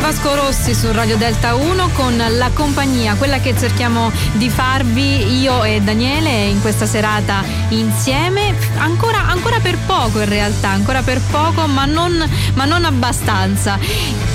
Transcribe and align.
Vasco 0.00 0.34
Rossi 0.34 0.74
su 0.74 0.90
Radio 0.92 1.16
Delta 1.16 1.54
1 1.54 1.88
con 1.90 2.16
la 2.16 2.50
compagnia, 2.52 3.14
quella 3.14 3.38
che 3.38 3.56
cerchiamo 3.56 4.10
di 4.32 4.50
farvi 4.50 5.40
io 5.40 5.62
e 5.62 5.80
Daniele 5.80 6.46
in 6.46 6.60
questa 6.60 6.84
serata 6.84 7.42
insieme, 7.68 8.54
ancora, 8.76 9.26
ancora 9.28 9.60
per 9.60 9.78
poco 9.86 10.20
in 10.20 10.28
realtà, 10.28 10.68
ancora 10.68 11.02
per 11.02 11.20
poco 11.30 11.66
ma 11.66 11.84
non, 11.84 12.12
ma 12.54 12.64
non 12.64 12.84
abbastanza. 12.84 13.78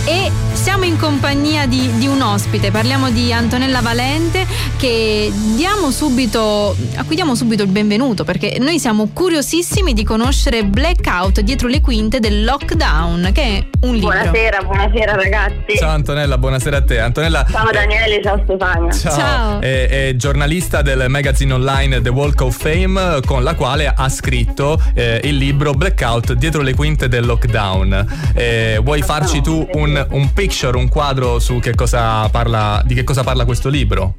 E 0.06 0.32
siamo 0.60 0.84
in 0.84 1.00
compagnia 1.00 1.66
di, 1.68 1.90
di, 1.98 2.06
un 2.06 2.22
ospite, 2.22 2.70
parliamo 2.70 3.10
di 3.12 3.32
Antonella 3.32 3.80
Valente 3.80 4.46
che 4.76 5.32
diamo 5.56 5.90
subito, 5.90 6.76
a 6.96 7.04
cui 7.06 7.16
diamo 7.16 7.34
subito 7.34 7.64
il 7.64 7.70
benvenuto 7.70 8.26
perché 8.26 8.58
noi 8.60 8.78
siamo 8.78 9.10
curiosissimi 9.14 9.94
di 9.94 10.04
conoscere 10.04 10.66
Blackout 10.66 11.40
dietro 11.40 11.70
le 11.70 11.80
quinte 11.80 12.20
del 12.20 12.44
lockdown, 12.44 13.30
che 13.34 13.42
è 13.42 13.66
un 13.82 13.94
libro. 13.94 14.10
Buonasera, 14.10 14.62
buonasera 14.62 15.16
ragazzi. 15.16 15.78
Ciao 15.78 15.92
Antonella, 15.92 16.38
buonasera 16.38 16.78
a 16.78 16.84
te. 16.84 17.00
Antonella, 17.00 17.46
ciao 17.50 17.72
Daniele, 17.72 18.22
ciao 18.22 18.42
Stefania. 18.44 18.92
Ciao. 18.92 19.18
ciao. 19.18 19.62
È, 19.62 20.08
è, 20.08 20.16
giornalista 20.18 20.82
del 20.82 21.06
magazine 21.08 21.54
online 21.54 22.02
The 22.02 22.10
Walk 22.10 22.42
of 22.42 22.58
Fame 22.58 23.22
con 23.26 23.44
la 23.44 23.56
quale 23.56 23.92
ha 23.96 24.10
scritto 24.10 24.82
eh, 24.94 25.22
il 25.24 25.38
libro 25.38 25.72
Blackout 25.72 26.34
dietro 26.34 26.62
le 26.62 26.74
quinte 26.74 27.08
del 27.08 27.26
lockdown. 27.26 28.34
Eh, 28.36 28.80
vuoi 28.84 29.02
farci 29.02 29.42
tu 29.42 29.66
un, 29.74 30.06
un 30.10 30.34
picture, 30.50 30.78
un 30.78 30.90
quadro 30.90 31.38
su 31.38 31.60
che 31.60 31.76
cosa 31.76 32.28
parla, 32.30 32.82
di 32.84 32.96
che 32.96 33.04
cosa 33.04 33.24
parla 33.24 33.46
questo 33.46 33.70
libro? 33.70 34.16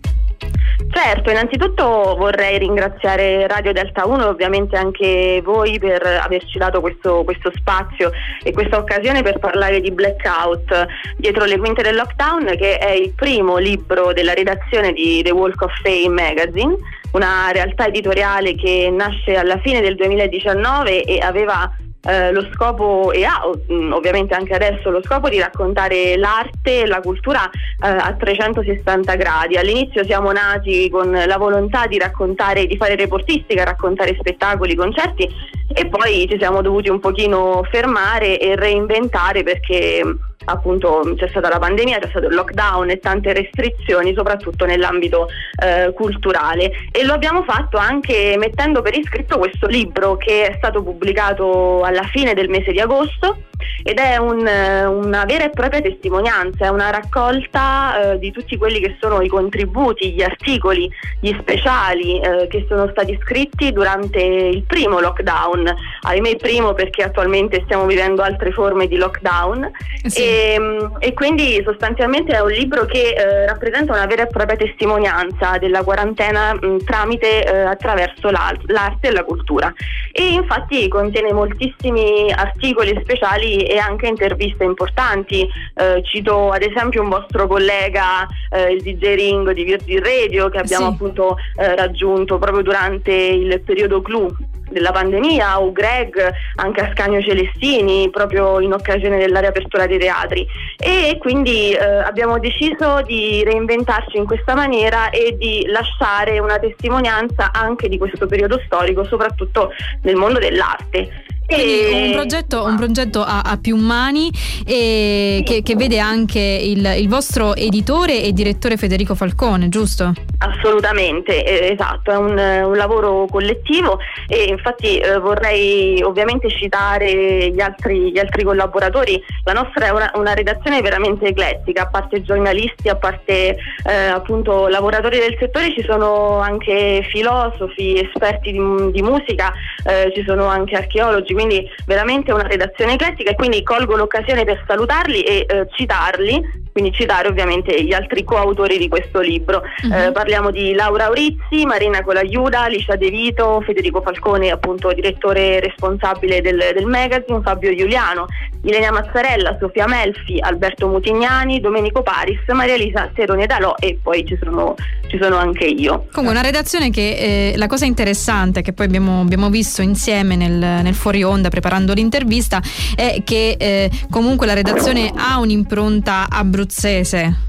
Certo, 0.93 1.31
innanzitutto 1.31 2.15
vorrei 2.17 2.59
ringraziare 2.59 3.47
Radio 3.49 3.73
Delta 3.73 4.07
1 4.07 4.23
e 4.23 4.29
ovviamente 4.29 4.77
anche 4.77 5.43
voi 5.45 5.79
per 5.79 6.03
averci 6.05 6.57
dato 6.57 6.81
questo, 6.81 7.25
questo, 7.25 7.51
spazio 7.55 8.13
e 8.43 8.53
questa 8.53 8.79
occasione 8.79 9.23
per 9.23 9.39
parlare 9.39 9.81
di 9.81 9.91
Blackout 9.91 10.87
dietro 11.17 11.45
le 11.45 11.59
quinte 11.59 11.83
del 11.83 11.97
lockdown 11.97 12.57
che 12.57 12.79
è 12.79 12.93
il 12.93 13.13
primo 13.15 13.59
libro 13.59 14.13
della 14.13 14.33
redazione 14.33 14.93
di 14.93 15.23
The 15.23 15.33
Walk 15.33 15.61
of 15.63 15.73
Fame 15.83 16.09
Magazine, 16.09 16.77
una 17.13 17.51
realtà 17.53 17.87
editoriale 17.87 18.55
che 18.55 18.89
nasce 18.91 19.35
alla 19.37 19.59
fine 19.59 19.81
del 19.81 19.97
2019 19.97 21.05
e 21.05 21.19
aveva 21.19 21.71
eh, 22.03 22.33
lo 22.33 22.47
scopo 22.53 23.13
e 23.13 23.25
ha 23.25 23.41
mm, 23.71 23.93
ovviamente 23.93 24.35
anche 24.35 24.55
adesso 24.55 24.91
lo 24.91 25.03
scopo 25.03 25.29
di 25.29 25.39
raccontare 25.39 26.17
l'arte 26.17 26.83
e 26.83 26.87
la 26.87 27.01
cultura 27.01 27.49
eh, 27.49 27.89
a 27.89 28.15
360 28.19 29.15
gradi. 29.17 29.57
All'inizio 29.57 30.05
siamo 30.05 30.33
nati 30.33 30.89
con 30.89 31.11
la 31.11 31.37
volontà 31.37 31.87
di 31.87 31.99
raccontare, 31.99 32.67
di 32.67 32.77
fare 32.77 32.97
reportistica, 32.97 33.65
raccontare 33.65 34.17
spettacoli, 34.19 34.75
concerti 34.75 35.29
e 35.73 35.87
poi 35.87 36.27
ci 36.29 36.37
siamo 36.39 36.63
dovuti 36.63 36.89
un 36.89 37.01
pochino 37.01 37.63
fermare 37.71 38.39
e 38.39 38.57
reinventare 38.57 39.43
perché 39.43 40.03
appunto 40.45 41.15
c'è 41.17 41.29
stata 41.29 41.49
la 41.49 41.59
pandemia, 41.59 41.99
c'è 41.99 42.09
stato 42.09 42.27
il 42.27 42.35
lockdown 42.35 42.91
e 42.91 42.99
tante 42.99 43.33
restrizioni 43.33 44.15
soprattutto 44.15 44.65
nell'ambito 44.65 45.29
eh, 45.63 45.93
culturale. 45.93 46.71
E 46.91 47.05
lo 47.05 47.13
abbiamo 47.13 47.43
fatto 47.43 47.77
anche 47.77 48.37
mettendo 48.39 48.83
per 48.83 48.97
iscritto 48.97 49.39
questo 49.39 49.67
libro 49.67 50.17
che 50.17 50.49
è 50.49 50.55
stato 50.57 50.83
pubblicato 50.83 51.83
alla 51.83 52.05
fine 52.05 52.35
del 52.35 52.49
mese 52.49 52.73
di 52.73 52.81
agosto 52.81 53.45
ed 53.83 53.99
è 53.99 54.17
un, 54.17 54.39
una 54.41 55.25
vera 55.25 55.45
e 55.45 55.51
propria 55.51 55.81
testimonianza, 55.81 56.67
è 56.67 56.69
una 56.69 56.91
raccolta 56.91 58.13
eh, 58.13 58.19
di 58.19 58.31
tutti 58.31 58.57
quelli 58.57 58.81
che 58.81 58.97
sono 59.01 59.21
i 59.21 59.29
contributi, 59.29 60.13
gli 60.13 60.23
articoli, 60.23 60.91
gli 61.21 61.35
speciali 61.39 62.21
eh, 62.21 62.47
che 62.49 62.67
sono 62.69 62.89
stati 62.91 63.19
scritti 63.23 63.73
durante 63.73 64.21
il 64.21 64.63
primo 64.65 65.01
lockdown, 65.01 65.75
ahimè 66.03 66.29
il 66.29 66.37
primo 66.37 66.75
perché 66.75 67.03
attualmente 67.03 67.63
stiamo 67.65 67.87
vivendo 67.87 68.23
altre 68.23 68.51
forme 68.53 68.87
di 68.87 68.97
lockdown. 68.97 69.71
Sì. 70.05 70.23
e, 70.23 70.40
ehm, 70.41 70.97
e, 70.99 71.13
quindi 71.15 71.63
sostanzialmente 71.65 72.33
è 72.33 72.41
un 72.41 72.51
libro 72.51 72.85
che 72.87 73.11
eh, 73.11 73.47
rappresenta 73.47 73.93
una 73.93 74.07
vera 74.07 74.23
e 74.23 74.27
propria 74.27 74.57
testimonianza 74.57 75.59
della 75.59 75.83
quarantena 75.83 76.55
mh, 76.55 76.85
tramite 76.85 77.45
eh, 77.45 77.61
attraverso 77.61 78.31
l'arte 78.31 79.09
e 79.09 79.13
la 79.13 79.25
cultura 79.25 79.73
e 80.13 80.33
infatti 80.33 80.89
contiene 80.89 81.33
moltissimi 81.33 82.33
articoli 82.33 82.99
speciali 83.01 83.63
e 83.63 83.79
anche 83.79 84.07
interviste 84.07 84.65
importanti. 84.65 85.49
Eh, 85.75 86.03
cito 86.05 86.51
ad 86.51 86.63
esempio 86.63 87.03
un 87.03 87.09
vostro 87.09 87.47
collega, 87.47 88.27
eh, 88.51 88.73
il 88.73 88.83
DJ 88.83 89.15
Ring 89.15 89.51
di 89.53 89.65
Virgin 89.65 90.03
Radio, 90.03 90.49
che 90.49 90.59
abbiamo 90.59 90.89
sì. 90.89 90.93
appunto 90.93 91.37
eh, 91.57 91.77
raggiunto 91.77 92.39
proprio 92.39 92.63
durante 92.63 93.13
il 93.13 93.61
periodo 93.61 94.03
clou 94.03 94.31
della 94.71 94.93
pandemia 94.93 95.61
o 95.61 95.73
Greg 95.73 96.33
anche 96.57 96.81
Ascanio 96.81 97.21
Celestini 97.21 98.09
proprio 98.11 98.61
in 98.61 98.73
occasione 98.73 99.19
della 99.19 99.41
riapertura 99.41 99.87
dei 99.87 99.99
teatri. 99.99 100.47
E 100.79 101.19
quindi 101.19 101.73
eh, 101.73 101.85
abbiamo 101.85 102.39
deciso 102.39 103.03
di 103.03 103.43
reinventarci 103.45 104.17
in 104.17 104.27
questa 104.27 104.55
maniera 104.55 105.11
e 105.11 105.37
di 105.37 105.67
lasciare 105.67 106.39
una 106.39 106.59
testimonianza 106.59 107.51
anche 107.53 107.89
di 107.89 107.99
questo 107.99 108.27
periodo 108.27 108.61
storico 108.65 109.05
soprattutto 109.05 109.73
nel 110.03 110.17
mondo 110.17 110.39
dell'arte 110.39 111.29
quindi 111.55 112.07
un 112.07 112.13
progetto, 112.13 112.65
un 112.65 112.77
progetto 112.77 113.23
a, 113.23 113.41
a, 113.41 113.59
più 113.59 113.77
mani 113.77 114.31
e 114.65 115.43
che, 115.45 115.63
che 115.63 115.75
vede 115.75 115.99
anche 115.99 116.39
il, 116.41 116.85
il, 116.99 117.09
vostro 117.09 117.55
editore 117.57 118.23
e 118.23 118.33
direttore 118.33 118.77
Federico 118.77 119.15
Falcone, 119.15 119.69
giusto? 119.69 120.13
Assolutamente, 120.39 121.45
eh, 121.45 121.73
esatto, 121.73 122.13
è 122.13 122.17
un, 122.17 122.39
un, 122.39 122.77
lavoro 122.77 123.27
collettivo 123.29 123.99
e 124.27 124.45
infatti 124.45 124.99
eh, 124.99 125.19
vorrei 125.19 126.01
ovviamente 126.03 126.49
citare 126.49 127.51
gli 127.51 127.61
altri, 127.61 128.13
gli 128.13 128.19
altri, 128.19 128.45
collaboratori. 128.45 129.23
La 129.45 129.53
nostra 129.53 129.87
è 129.87 129.91
una, 129.91 130.11
una, 130.15 130.33
redazione 130.33 130.81
veramente 130.81 131.27
eclettica, 131.27 131.83
a 131.83 131.89
parte 131.89 132.23
giornalisti, 132.23 132.89
a 132.89 132.97
parte 132.97 133.57
eh, 133.85 134.07
appunto 134.07 134.69
lavoratori 134.69 135.19
del 135.19 135.37
settore, 135.39 135.75
ci 135.75 135.85
sono 135.87 136.39
anche 136.39 137.07
filosofi, 137.11 137.99
esperti 137.99 138.53
di, 138.53 138.61
di 138.93 139.03
musica, 139.03 139.53
eh, 139.85 140.13
ci 140.15 140.23
sono 140.25 140.47
anche 140.47 140.77
archeologi 140.77 141.35
quindi 141.41 141.67
veramente 141.87 142.33
una 142.33 142.47
redazione 142.47 142.95
eclettica 142.95 143.31
e 143.31 143.35
quindi 143.35 143.63
colgo 143.63 143.97
l'occasione 143.97 144.45
per 144.45 144.63
salutarli 144.67 145.23
e 145.23 145.47
eh, 145.49 145.67
citarli 145.75 146.69
quindi 146.81 146.97
citare 146.97 147.29
ovviamente 147.29 147.85
gli 147.85 147.93
altri 147.93 148.25
coautori 148.25 148.79
di 148.79 148.89
questo 148.89 149.21
libro. 149.21 149.63
Uh-huh. 149.83 149.93
Eh, 149.93 150.13
parliamo 150.13 150.51
di 150.51 150.73
Laura 150.73 151.05
Aurizzi, 151.07 151.67
Marina 151.67 152.03
Colaiuda, 152.03 152.63
Alicia 152.63 152.97
De 152.97 153.11
Vito, 153.11 153.63
Federico 153.67 154.01
Falcone, 154.01 154.51
appunto 154.51 154.91
direttore 154.93 155.61
responsabile 155.61 156.41
del, 156.41 156.59
del 156.75 156.87
magazine, 156.87 157.41
Fabio 157.43 157.75
Giuliano, 157.75 158.27
Ilenia 158.63 158.93
Mazzarella, 158.93 159.59
Sofia 159.61 159.87
Melfi, 159.87 160.39
Alberto 160.41 160.89
Mutignani, 160.89 161.61
Domenico 161.61 162.03
Paris, 162.03 162.39
Maria 162.49 162.75
Elisa 162.75 163.11
Serone 163.15 163.45
Dalò 163.45 163.75
e 163.79 163.99
poi 164.03 164.25
ci 164.25 164.39
sono, 164.43 164.75
ci 165.09 165.19
sono 165.21 165.37
anche 165.37 165.67
io. 165.67 166.07
Comunque 166.13 166.39
una 166.39 166.47
redazione 166.47 166.91
che 166.91 167.51
eh, 167.53 167.57
la 167.57 167.67
cosa 167.67 167.85
interessante 167.85 168.63
che 168.63 168.73
poi 168.73 168.87
abbiamo, 168.87 169.21
abbiamo 169.21 169.51
visto 169.51 169.83
insieme 169.83 170.35
nel, 170.37 170.53
nel, 170.53 170.95
fuori 170.95 171.23
onda 171.23 171.51
preparando 171.51 171.93
l'intervista 171.93 172.63
è 172.95 173.23
che 173.25 173.57
eh, 173.59 173.91
comunque 174.09 174.47
la 174.47 174.55
redazione 174.55 175.13
ha 175.15 175.39
un'impronta 175.39 176.29
abruzzese 176.31 176.69
abruzzese. 176.71 177.49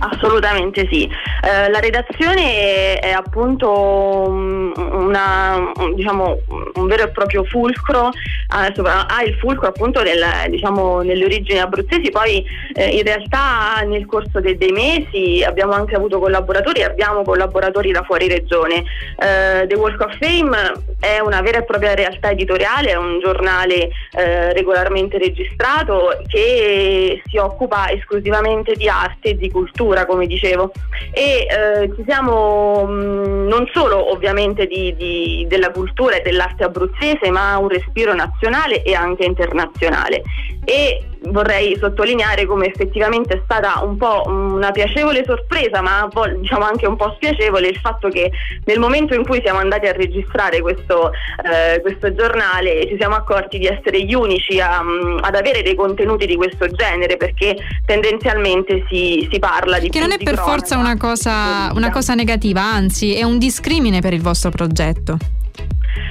Assolutamente 0.00 0.86
sì. 0.92 1.04
Eh, 1.04 1.70
la 1.70 1.80
redazione 1.80 2.98
è 3.00 3.10
appunto 3.10 4.28
una, 4.28 5.72
diciamo, 5.96 6.38
un 6.74 6.86
vero 6.86 7.04
e 7.04 7.08
proprio 7.08 7.42
fulcro, 7.44 8.10
eh, 8.50 8.72
ha 8.82 9.22
il 9.22 9.34
fulcro 9.34 9.68
appunto 9.68 10.02
nel, 10.02 10.24
diciamo, 10.48 11.02
nelle 11.02 11.24
origini 11.24 11.58
abruzzesi, 11.58 12.10
poi 12.10 12.44
eh, 12.74 12.88
in 12.88 13.02
realtà 13.02 13.82
nel 13.86 14.06
corso 14.06 14.40
de- 14.40 14.56
dei 14.56 14.72
mesi 14.72 15.42
abbiamo 15.44 15.72
anche 15.72 15.94
avuto 15.94 16.18
collaboratori, 16.18 16.82
abbiamo 16.82 17.22
collaboratori 17.22 17.92
da 17.92 18.02
fuori 18.02 18.28
regione. 18.28 18.84
Eh, 19.18 19.66
The 19.66 19.74
Walk 19.74 20.00
of 20.00 20.16
Fame 20.18 20.72
è 21.00 21.20
una 21.20 21.40
vera 21.40 21.58
e 21.58 21.64
propria 21.64 21.94
realtà 21.94 22.30
editoriale, 22.30 22.90
è 22.90 22.96
un 22.96 23.20
giornale 23.20 23.90
eh, 24.12 24.52
regolarmente 24.52 25.18
registrato 25.18 26.20
che 26.26 27.22
si 27.24 27.36
occupa 27.36 27.90
esclusivamente 27.90 28.74
di 28.74 28.88
arte 28.88 29.30
e 29.30 29.36
di 29.36 29.50
cultura 29.50 29.66
cultura, 29.68 30.06
come 30.06 30.26
dicevo. 30.26 30.72
E 31.12 31.46
eh, 31.48 31.94
ci 31.94 32.04
siamo 32.06 32.84
mh, 32.84 32.92
mm, 32.92 33.48
non 33.48 33.68
solo 33.72 34.12
ovviamente 34.12 34.66
di, 34.66 34.94
di, 34.96 35.46
della 35.48 35.70
cultura 35.70 36.16
e 36.16 36.22
dell'arte 36.22 36.64
abruzzese, 36.64 37.30
ma 37.30 37.56
un 37.58 37.68
respiro 37.68 38.14
nazionale 38.14 38.36
e 38.82 38.94
anche 38.94 39.24
internazionale. 39.24 40.22
E 40.64 41.02
vorrei 41.30 41.76
sottolineare 41.78 42.46
come 42.46 42.66
effettivamente 42.66 43.34
è 43.34 43.40
stata 43.44 43.80
un 43.82 43.96
po' 43.96 44.22
una 44.26 44.70
piacevole 44.70 45.24
sorpresa, 45.24 45.80
ma 45.80 46.08
diciamo 46.38 46.64
anche 46.64 46.86
un 46.86 46.96
po' 46.96 47.12
spiacevole 47.16 47.68
il 47.68 47.78
fatto 47.78 48.08
che 48.08 48.30
nel 48.64 48.78
momento 48.78 49.14
in 49.14 49.26
cui 49.26 49.40
siamo 49.42 49.58
andati 49.58 49.86
a 49.86 49.92
registrare 49.92 50.60
questo, 50.60 51.10
eh, 51.44 51.80
questo 51.80 52.14
giornale 52.14 52.86
ci 52.88 52.96
siamo 52.98 53.16
accorti 53.16 53.58
di 53.58 53.66
essere 53.66 54.02
gli 54.02 54.14
unici 54.14 54.60
a, 54.60 54.82
mm, 54.82 55.18
ad 55.20 55.34
avere 55.34 55.62
dei 55.62 55.74
contenuti 55.74 56.26
di 56.26 56.36
questo 56.36 56.68
genere 56.68 57.16
perché 57.16 57.56
tendenzialmente 57.84 58.84
si, 58.88 59.26
si 59.30 59.38
parla 59.38 59.78
di... 59.78 59.88
Che 59.88 60.00
non 60.00 60.12
è 60.12 60.18
per 60.18 60.34
cronaca, 60.34 60.50
forza 60.50 60.76
una 60.76 60.96
cosa, 60.96 61.72
una 61.74 61.90
cosa 61.90 62.14
negativa, 62.14 62.62
anzi 62.62 63.14
è 63.14 63.22
un 63.22 63.38
discrimine 63.38 64.00
per 64.00 64.12
il 64.12 64.22
vostro 64.22 64.50
progetto. 64.50 65.16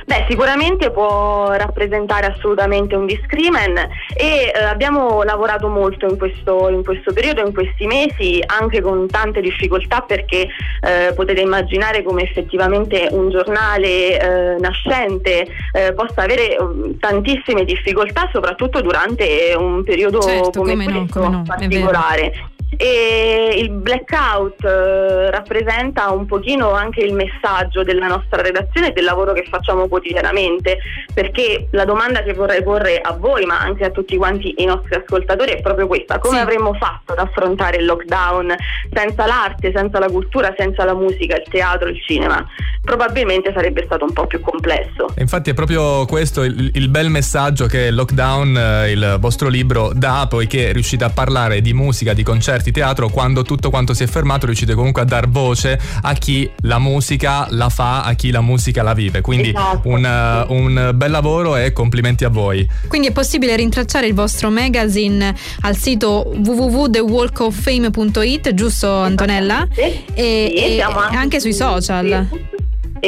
Beh, 0.07 0.25
sicuramente 0.30 0.89
può 0.89 1.51
rappresentare 1.51 2.27
assolutamente 2.27 2.95
un 2.95 3.06
discrimen 3.06 3.77
e 4.15 4.54
eh, 4.56 4.63
abbiamo 4.63 5.21
lavorato 5.24 5.68
molto 5.68 6.07
in 6.07 6.18
questo, 6.18 6.69
in 6.69 6.81
questo, 6.81 7.12
periodo, 7.12 7.45
in 7.45 7.54
questi 7.54 7.86
mesi, 7.88 8.42
anche 8.45 8.80
con 8.80 9.06
tante 9.07 9.42
difficoltà 9.42 10.00
perché 10.00 10.48
eh, 10.80 11.12
potete 11.13 11.42
immaginare 11.42 12.04
come 12.04 12.21
effettivamente 12.21 13.09
un 13.12 13.30
giornale 13.30 14.18
eh, 14.18 14.59
nascente 14.59 15.45
eh, 15.74 15.92
possa 15.92 16.21
avere 16.21 16.56
um, 16.57 16.98
tantissime 17.00 17.65
difficoltà, 17.65 18.30
soprattutto 18.31 18.80
durante 18.80 19.56
un 19.57 19.83
periodo 19.83 20.21
certo, 20.21 20.62
come, 20.62 20.71
come 20.71 20.86
questo 20.86 21.19
no, 21.19 21.25
come 21.25 21.36
no, 21.36 21.44
particolare 21.45 22.33
e 22.75 23.55
il 23.57 23.69
blackout 23.69 24.63
eh, 24.63 25.31
rappresenta 25.31 26.11
un 26.11 26.25
pochino 26.25 26.71
anche 26.71 27.01
il 27.01 27.13
messaggio 27.13 27.83
della 27.83 28.07
nostra 28.07 28.41
redazione 28.41 28.89
e 28.89 28.91
del 28.91 29.05
lavoro 29.05 29.31
che 29.31 29.45
facciamo 29.49 29.87
quotidianamente 29.87 30.79
perché 31.13 31.69
la 31.71 31.85
domanda 31.85 32.23
che 32.23 32.33
vorrei 32.33 32.61
porre 32.63 32.99
a 32.99 33.13
voi 33.13 33.45
ma 33.45 33.59
anche 33.59 33.85
a 33.85 33.89
tutti 33.89 34.17
quanti 34.17 34.55
i 34.57 34.65
nostri 34.65 34.95
ascoltatori 34.95 35.51
è 35.51 35.61
proprio 35.61 35.87
questa. 35.87 36.19
Come 36.19 36.37
sì. 36.37 36.43
avremmo 36.43 36.73
fatto 36.73 37.13
ad 37.13 37.19
affrontare 37.19 37.77
il 37.77 37.85
lockdown 37.85 38.53
senza 38.91 39.25
l'arte, 39.25 39.71
senza 39.73 39.99
la 39.99 40.07
cultura, 40.07 40.53
senza 40.57 40.83
la 40.83 40.93
musica, 40.93 41.37
il 41.37 41.45
teatro, 41.49 41.87
il 41.87 42.01
cinema? 42.05 42.45
Probabilmente 42.81 43.51
sarebbe 43.53 43.83
stato 43.85 44.03
un 44.03 44.13
po' 44.13 44.27
più 44.27 44.41
complesso. 44.41 45.13
Infatti 45.17 45.49
è 45.49 45.53
proprio 45.53 46.05
questo 46.05 46.43
il, 46.43 46.71
il 46.73 46.89
bel 46.89 47.09
messaggio 47.09 47.65
che 47.65 47.85
il 47.85 47.95
lockdown 47.95 48.57
eh, 48.57 48.91
il 48.91 49.17
vostro 49.19 49.47
libro 49.47 49.91
dà 49.93 50.27
poiché 50.29 50.71
riuscite 50.73 51.03
a 51.03 51.09
parlare 51.09 51.61
di 51.61 51.73
musica, 51.73 52.13
di 52.13 52.23
concerti 52.23 52.56
concerti, 52.57 52.71
teatro, 52.71 53.09
quando 53.09 53.44
tutto 53.44 53.69
quanto 53.69 53.94
si 53.94 54.01
è 54.04 54.07
fermato 54.07 54.48
riuscite 54.48 54.74
comunque 54.74 55.04
a 55.04 55.06
dar 55.06 55.30
voce 55.30 55.80
a 56.01 56.13
chi 56.13 56.50
la 56.62 56.80
musica 56.80 57.45
la 57.51 57.69
fa, 57.69 58.01
a 58.04 58.13
chi 58.13 58.31
la 58.31 58.42
musica 58.42 58.81
la 58.83 58.94
vive. 58.94 59.21
Quindi 59.21 59.50
esatto. 59.50 59.88
un, 59.88 60.04
uh, 60.04 60.51
un, 60.54 60.92
bel 60.95 61.12
lavoro 61.12 61.56
e 61.56 61.71
complimenti 61.71 62.25
a 62.25 62.30
voi. 62.30 62.69
Quindi 62.88 63.07
è 63.07 63.12
possibile 63.12 63.56
rintracciare 63.56 64.06
il 64.07 64.13
vostro 64.13 64.50
magazine 64.50 65.33
al 65.62 65.77
sito 65.77 66.33
www.thewalkoffame.it, 66.36 68.54
giusto 68.54 68.92
Antonella? 68.92 69.65
Sì, 69.71 69.81
e, 69.81 70.04
sì, 70.13 70.77
e 70.77 70.81
anche, 70.81 71.15
anche 71.15 71.39
sui 71.39 71.54
social. 71.54 72.27
Sì 72.31 72.56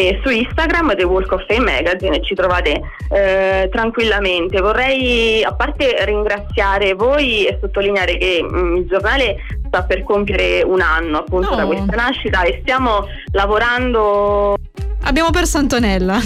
e 0.08 0.20
su 0.24 0.30
Instagram 0.30 0.96
The 0.96 1.04
Walk 1.04 1.32
of 1.32 1.46
Fame 1.46 1.72
Magazine 1.72 2.24
ci 2.24 2.34
trovate 2.34 2.82
eh, 3.12 3.70
tranquillamente. 3.72 4.62
Vorrei 4.62 5.44
a 5.44 5.54
parte 5.54 6.04
ringraziare 6.06 6.94
voi 6.94 7.46
e 7.46 7.58
sottolineare 7.60 8.18
che 8.18 8.42
mh, 8.42 8.58
mm, 8.58 8.76
il 8.78 8.88
giornale 8.88 9.36
sta 9.68 9.84
per 9.84 10.04
compiere 10.04 10.64
un 10.64 10.82
anno 10.82 11.20
appunto 11.20 11.50
no. 11.50 11.56
da 11.56 11.66
questa 11.66 11.96
nascita 11.96 12.44
e 12.44 12.60
stiamo 12.62 13.06
lavorando 13.32 14.56
Abbiamo 15.04 15.30
perso 15.32 15.58
Antonella. 15.58 16.20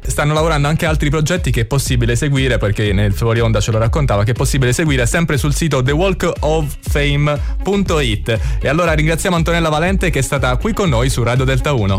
Stanno 0.00 0.32
lavorando 0.32 0.68
anche 0.68 0.86
altri 0.86 1.10
progetti 1.10 1.50
che 1.50 1.62
è 1.62 1.64
possibile 1.64 2.14
seguire, 2.16 2.58
perché 2.58 2.92
nel 2.92 3.12
fuori 3.12 3.40
onda 3.40 3.58
ce 3.60 3.72
lo 3.72 3.78
raccontava, 3.78 4.24
che 4.24 4.30
è 4.30 4.34
possibile 4.34 4.72
seguire 4.72 5.04
sempre 5.06 5.36
sul 5.36 5.52
sito 5.54 5.82
thewalkoffame.it. 5.82 8.40
E 8.60 8.68
allora 8.68 8.92
ringraziamo 8.92 9.34
Antonella 9.36 9.68
Valente 9.68 10.10
che 10.10 10.20
è 10.20 10.22
stata 10.22 10.56
qui 10.56 10.72
con 10.72 10.88
noi 10.88 11.10
su 11.10 11.22
Radio 11.22 11.44
Delta 11.44 11.72
1. 11.72 11.98